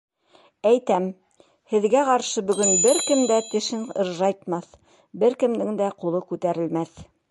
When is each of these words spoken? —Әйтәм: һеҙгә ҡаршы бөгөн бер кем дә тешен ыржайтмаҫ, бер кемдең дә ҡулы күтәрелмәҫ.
—Әйтәм: 0.69 1.03
һеҙгә 1.73 2.01
ҡаршы 2.07 2.45
бөгөн 2.49 2.73
бер 2.87 3.03
кем 3.11 3.23
дә 3.35 3.39
тешен 3.53 3.87
ыржайтмаҫ, 4.07 4.75
бер 5.25 5.41
кемдең 5.45 5.81
дә 5.85 5.97
ҡулы 6.05 6.29
күтәрелмәҫ. 6.33 7.03